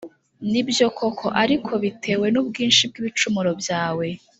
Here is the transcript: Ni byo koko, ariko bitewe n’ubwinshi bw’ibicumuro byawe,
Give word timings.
Ni 0.51 0.61
byo 0.69 0.87
koko, 0.97 1.25
ariko 1.43 1.71
bitewe 1.83 2.25
n’ubwinshi 2.33 2.83
bw’ibicumuro 2.89 3.51
byawe, 3.61 4.07